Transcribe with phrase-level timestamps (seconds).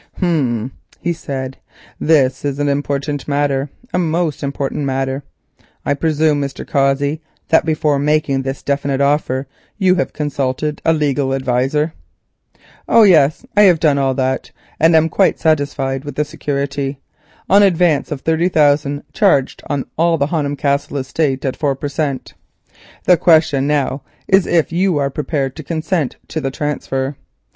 [0.19, 1.57] "Hum," he said,
[1.99, 5.21] "this is an important matter, a most important matter.
[5.85, 6.67] I presume, Mr.
[6.67, 9.45] Cossey, that before making this definite offer
[9.77, 11.93] you have consulted a legal adviser."
[12.87, 16.97] "Oh yes, I have done all that and am quite satisfied with the security
[17.47, 21.89] —an advance of thirty thousand charged on all the Honham Castle estates at four per
[21.89, 22.33] cent.
[23.03, 27.17] The question now is if you are prepared to consent to the transfer.